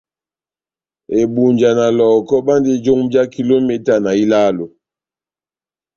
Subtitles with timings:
[1.21, 4.65] Ebunja na Lɔh᷅ɔkɔ bandi jomu já kilometa ilálo.